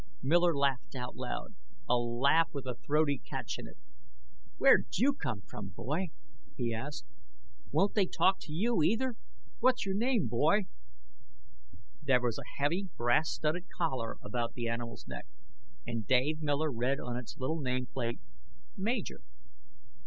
[0.23, 1.53] Miller laughed out loud,
[1.87, 3.77] a laugh with a throaty catch in it.
[4.57, 6.07] "Where'd you come from, boy?"
[6.57, 7.05] he asked.
[7.71, 9.13] "Won't they talk to you, either?
[9.59, 10.61] What's your name, boy?"
[12.01, 15.27] There was a heavy, brass studded collar about the animal's neck,
[15.85, 18.17] and Dave Miller read on its little nameplate:
[18.75, 19.21] "Major."